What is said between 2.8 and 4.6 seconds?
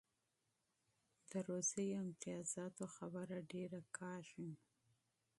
خبره ډېره کیږي.